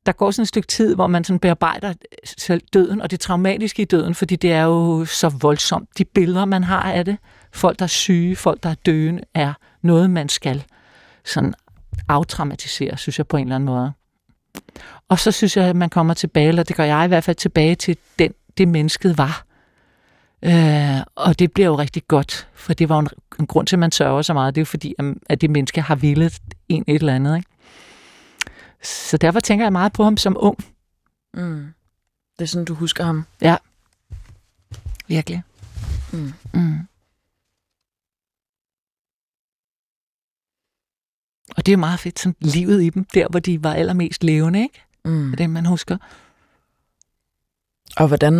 [0.05, 1.93] der går sådan et stykke tid, hvor man sådan bearbejder
[2.37, 5.89] selv døden, og det traumatiske i døden, fordi det er jo så voldsomt.
[5.97, 7.17] De billeder, man har af det,
[7.53, 10.63] folk, der er syge, folk, der er døende, er noget, man skal
[11.25, 11.53] sådan
[12.09, 13.91] aftraumatisere, synes jeg på en eller anden måde.
[15.09, 17.35] Og så synes jeg, at man kommer tilbage, eller det gør jeg i hvert fald
[17.35, 19.45] tilbage til den, det mennesket var.
[20.43, 23.07] Øh, og det bliver jo rigtig godt, for det var en,
[23.39, 24.55] en grund til, at man sørger så meget.
[24.55, 24.95] Det er jo fordi,
[25.29, 26.39] at- det menneske har villet
[26.69, 27.37] en et eller andet.
[27.37, 27.49] Ikke?
[28.83, 30.57] Så derfor tænker jeg meget på ham som ung.
[31.33, 31.73] Mm.
[32.39, 33.25] Det er sådan, du husker ham.
[35.07, 35.43] Virkelig.
[36.13, 36.33] Mm.
[36.53, 36.79] Mm.
[41.57, 44.61] Og det er meget fedt, sådan livet i dem, der hvor de var allermest levende,
[44.61, 44.81] ikke?
[45.05, 45.23] Mm.
[45.25, 45.97] Det er det, man husker.
[47.97, 48.33] Og hvordan,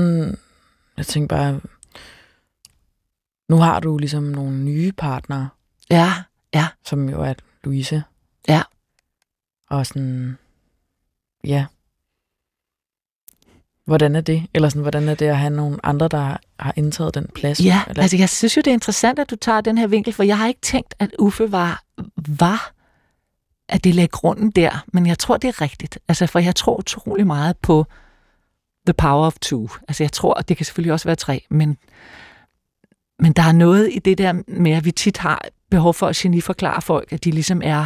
[0.98, 1.60] jeg tænker bare,
[3.50, 5.50] nu har du ligesom nogle nye partnere,
[5.90, 8.04] Ja, som jo er Louise.
[8.48, 8.62] Ja.
[9.70, 10.38] Og sådan,
[11.44, 11.66] ja.
[13.86, 14.48] Hvordan er det?
[14.54, 17.60] Eller sådan, hvordan er det at have nogle andre, der har- har indtaget den plads?
[17.66, 20.14] Ja, Eller, altså jeg synes jo, det er interessant, at du tager den her vinkel,
[20.14, 21.84] for jeg har ikke tænkt, at Uffe var,
[22.38, 22.73] var
[23.74, 26.00] at det lagde grunden der, men jeg tror, det er rigtigt.
[26.08, 27.86] Altså, for jeg tror utrolig meget på
[28.86, 29.70] the power of two.
[29.88, 31.78] Altså, jeg tror, det kan selvfølgelig også være tre, men,
[33.20, 36.16] men der er noget i det der med, at vi tit har behov for at
[36.16, 37.86] geniforklare folk, at de ligesom er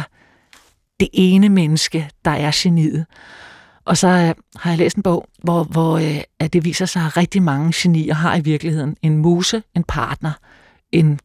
[1.00, 3.06] det ene menneske, der er geniet.
[3.84, 7.02] Og så øh, har jeg læst en bog, hvor, hvor øh, at det viser sig,
[7.02, 10.32] at rigtig mange genier har i virkeligheden en muse, en partner,
[10.92, 11.20] en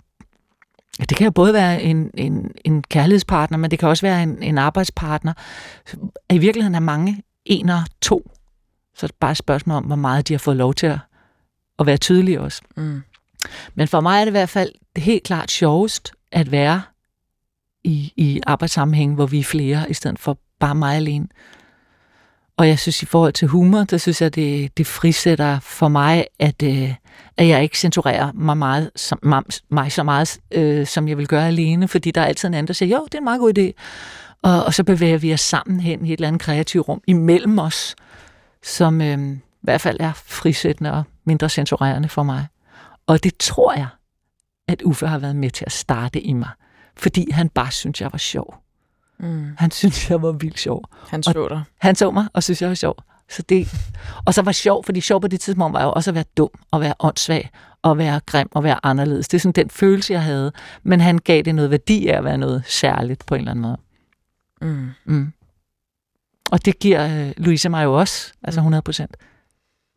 [1.00, 4.44] det kan jo både være en, en, en kærlighedspartner, men det kan også være en,
[4.44, 5.34] en arbejdspartner.
[6.30, 8.32] I virkeligheden er mange en og to.
[8.96, 11.00] Så er det bare et spørgsmål om, hvor meget de har fået lov til at,
[11.80, 12.62] at være tydelige også.
[12.78, 13.02] mm.
[13.76, 16.82] Men for mig er det i hvert fald helt klart sjovest at være
[17.84, 21.28] i, i arbejdssammenhæng, hvor vi er flere, i stedet for bare mig alene.
[22.64, 26.26] Og jeg synes, i forhold til humor, der synes jeg, det, det frisætter for mig,
[26.40, 26.94] at, øh,
[27.38, 31.28] at jeg ikke censurerer mig, meget, som, mig, mig så meget, øh, som jeg vil
[31.28, 33.40] gøre alene, fordi der er altid en anden, der siger, jo, det er en meget
[33.40, 33.72] god idé.
[34.42, 37.60] Og, og så bevæger vi os sammen hen i et eller andet kreativt rum imellem
[37.60, 37.96] os,
[38.64, 42.48] som øh, i hvert fald er frisættende og mindre censurerende for mig.
[43.08, 43.88] Og det tror jeg,
[44.68, 46.50] at Uffe har været med til at starte i mig,
[46.98, 48.63] fordi han bare synes jeg var sjov.
[49.20, 49.56] Mm.
[49.58, 50.84] Han synes jeg var vildt sjov.
[51.08, 51.64] Han så dig.
[51.78, 52.96] Han så mig og synes, jeg var sjov.
[53.30, 53.68] Så det,
[54.26, 56.50] og så var sjov, fordi sjov på det tidspunkt var jo også at være dum,
[56.72, 57.50] og være åndssvag,
[57.82, 59.28] og være grim, og være anderledes.
[59.28, 60.52] Det er sådan den følelse, jeg havde.
[60.84, 63.62] Men han gav det noget værdi af at være noget særligt på en eller anden
[63.62, 63.78] måde.
[64.62, 64.90] Mm.
[65.06, 65.34] Mm.
[66.52, 69.18] Og det giver øh, Louise mig jo også, altså 100 procent,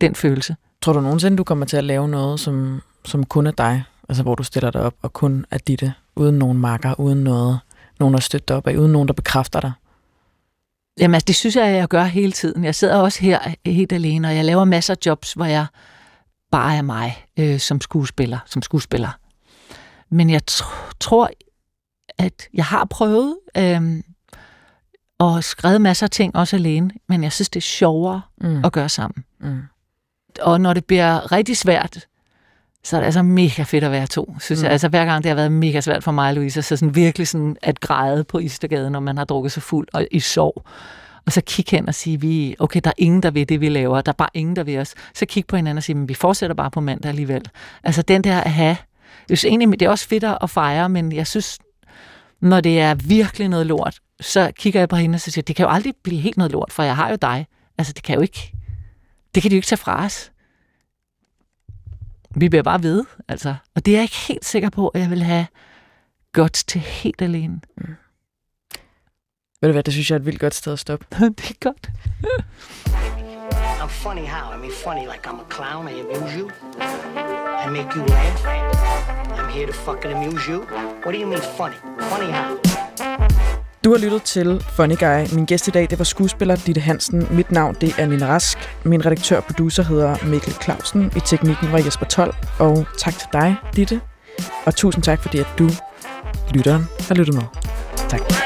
[0.01, 0.57] den følelse.
[0.83, 3.85] Tror du nogensinde, du kommer til at lave noget, som, som kun er dig?
[4.09, 7.59] Altså, hvor du stiller dig op og kun er ditte, uden nogen marker, uden noget,
[8.01, 9.73] nogen at støtte dig op af, uden nogen, der bekræfter dig?
[11.01, 12.65] Jamen, altså, det synes jeg, at jeg gør hele tiden.
[12.65, 15.67] Jeg sidder også her helt alene, og jeg laver masser af jobs, hvor jeg
[16.51, 18.39] bare er mig øh, som skuespiller.
[18.47, 19.19] Som skuespiller.
[20.11, 21.31] Men jeg tr- tror,
[22.19, 24.03] at jeg har prøvet øh,
[25.19, 28.65] og skrevet masser af ting også alene, men jeg synes, det er sjovere Mm.
[28.65, 29.25] at gøre sammen.
[29.41, 29.63] Mm.
[30.41, 32.07] Og når det bliver rigtig svært,
[32.87, 34.65] så er det altså mega fedt at være to, synes mm.
[34.65, 34.73] jeg.
[34.73, 37.57] Altså hver gang det har været mega svært for mig, Louise, så sådan virkelig sådan
[37.63, 40.65] at græde på Istergade, når man har drukket sig fuld og i sorg.
[41.27, 43.69] Og så kigge hen og sige, vi, okay, der er ingen, der ved det, vi
[43.69, 44.01] laver.
[44.01, 44.95] Der er bare ingen, der ved os.
[45.15, 47.43] Så kigge på hinanden og sige, men vi fortsætter bare på mandag alligevel.
[47.85, 48.77] Altså den der at have,
[49.29, 51.59] jeg synes egentlig, det er også fedt at fejre, men jeg synes,
[52.41, 55.57] når det er virkelig noget lort, så kigger jeg på hende og så siger, det
[55.57, 57.47] kan jo aldrig blive helt noget lort, for jeg har jo dig.
[57.79, 58.53] Altså det kan jo ikke,
[59.35, 60.31] det kan de jo ikke tage fra os.
[62.39, 63.55] Vi bliver bare ved, altså.
[63.75, 65.47] Og det er jeg ikke helt sikker på, at jeg vil have
[66.33, 67.61] godt til helt alene.
[69.61, 71.07] Ved du hvad, det synes jeg er et vildt godt sted at stoppe.
[71.39, 71.91] det er godt.
[73.83, 74.53] I'm funny how?
[74.53, 75.89] I mean, funny like I'm a clown.
[75.89, 76.51] I amuse you.
[77.65, 78.39] I make you laugh.
[79.39, 80.61] I'm here to fucking amuse you.
[81.05, 81.77] What do you mean funny?
[82.11, 82.76] Funny how?
[83.87, 85.35] Du har lyttet til Funny Guy.
[85.35, 87.27] Min gæst i dag, det var skuespiller Ditte Hansen.
[87.31, 88.59] Mit navn, det er Nina Rask.
[88.85, 91.13] Min redaktør og producer hedder Mikkel Clausen.
[91.17, 92.33] I teknikken var Jesper Toll.
[92.59, 94.01] Og tak til dig, Ditte.
[94.65, 95.69] Og tusind tak, fordi at du,
[96.51, 97.43] lytteren, har lyttet med.
[98.09, 98.46] Tak.